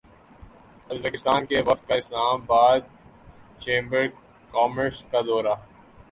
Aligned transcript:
Uzbekistan 0.89 1.45
کے 1.45 1.61
وفد 1.65 1.87
کا 1.87 1.95
اسلام 1.97 2.41
باد 2.45 2.79
چیمبر 3.59 4.07
کامرس 4.51 5.03
کا 5.11 5.21
دورہ 5.21 5.53